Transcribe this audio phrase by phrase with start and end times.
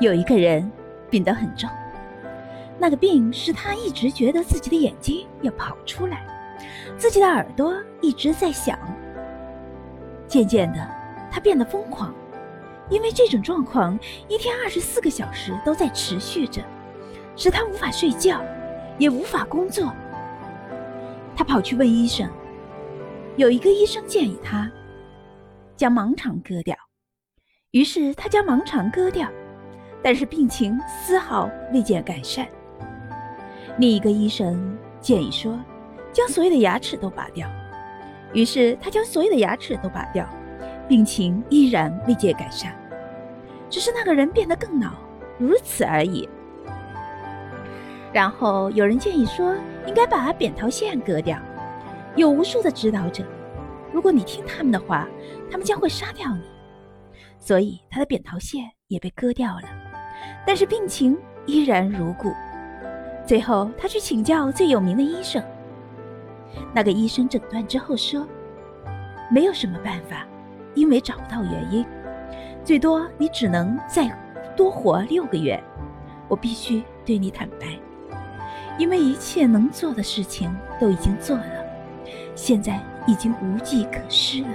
[0.00, 0.70] 有一个人
[1.08, 1.70] 病得很重，
[2.78, 6.26] 那个病是他一直觉得自己的眼睛要跑出来，
[6.98, 8.78] 自己的耳朵一直在响。
[10.26, 10.88] 渐渐的，
[11.30, 12.12] 他变得疯狂，
[12.90, 13.96] 因为这种状况
[14.26, 16.60] 一天二十四个小时都在持续着，
[17.36, 18.42] 使他无法睡觉，
[18.98, 19.94] 也无法工作。
[21.36, 22.28] 他跑去问医生，
[23.36, 24.70] 有一个医生建议他
[25.76, 26.76] 将盲肠割掉，
[27.70, 29.28] 于是他将盲肠割掉。
[30.04, 32.46] 但是病情丝毫未见改善。
[33.78, 35.58] 另一个医生建议说，
[36.12, 37.48] 将所有的牙齿都拔掉。
[38.34, 40.28] 于是他将所有的牙齿都拔掉，
[40.86, 42.76] 病情依然未见改善，
[43.70, 44.90] 只是那个人变得更老，
[45.38, 46.28] 如此而已。
[48.12, 51.38] 然后有人建议说，应该把扁桃腺割掉。
[52.14, 53.24] 有无数的指导者，
[53.90, 55.08] 如果你听他们的话，
[55.50, 56.42] 他们将会杀掉你。
[57.38, 59.62] 所以他的扁桃腺也被割掉了。
[60.46, 62.32] 但是病情依然如故。
[63.26, 65.42] 最后，他去请教最有名的医生。
[66.74, 68.26] 那个医生诊断之后说
[69.30, 70.26] ：“没有什么办法，
[70.74, 71.84] 因为找不到原因。
[72.62, 74.10] 最多你只能再
[74.56, 75.62] 多活六个月。
[76.28, 77.78] 我必须对你坦白，
[78.78, 81.64] 因为一切能做的事情都已经做了，
[82.34, 84.48] 现在已经无计可施了。”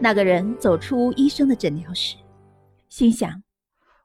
[0.00, 2.16] 那个人走出医生的诊疗室，
[2.88, 3.42] 心想。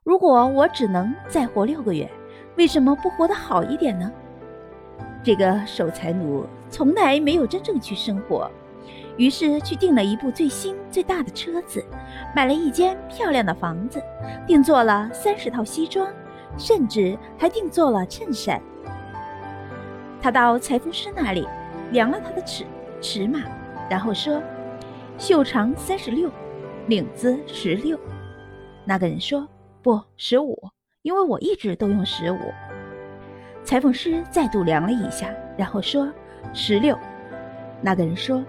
[0.04, 2.06] 如果我只能再活六个月，
[2.58, 4.12] 为什么不活得好一点呢？
[5.22, 8.50] 这个守财奴从来没有真正去生活，
[9.16, 11.82] 于是去订了一部最新最大的车子，
[12.36, 13.98] 买了一间漂亮的房子，
[14.46, 16.06] 定做了三十套西装，
[16.58, 18.60] 甚至还定做了衬衫。
[20.20, 21.48] 他到裁缝师那里
[21.92, 22.66] 量了他的尺
[23.00, 23.40] 尺码，
[23.88, 24.38] 然后说
[25.16, 26.30] ：“袖长三十六，
[26.88, 27.98] 领子十六。”
[28.84, 29.48] 那个人说。
[29.84, 30.58] 不，十五，
[31.02, 32.38] 因为我一直都用十五。
[33.62, 36.10] 裁缝师再度量了一下，然后说
[36.54, 36.98] 十六。
[37.82, 38.42] 那个人说：“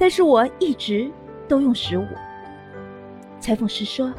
[0.00, 1.10] 但是我一直
[1.46, 2.06] 都用十五。”
[3.38, 4.10] 裁缝师说：“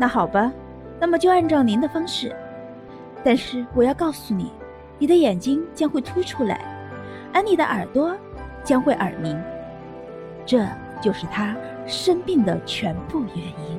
[0.00, 0.50] 那好吧，
[0.98, 2.34] 那么就按照您的方式。
[3.22, 4.50] 但是我要告诉你，
[4.98, 6.58] 你的眼睛将会凸出来，
[7.34, 8.16] 而你的耳朵
[8.64, 9.38] 将会耳鸣。
[10.46, 10.66] 这
[11.02, 11.54] 就是他
[11.86, 13.78] 生病的全部原因。”